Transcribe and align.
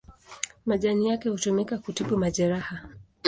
Majani 0.65 1.07
yake 1.09 1.29
hutumika 1.29 1.77
kutibu 1.77 2.17
majeraha. 2.17 2.89